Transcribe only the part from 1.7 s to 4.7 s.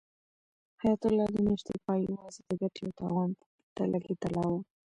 پای یوازې د ګټې او تاوان په تله کې تلاوه.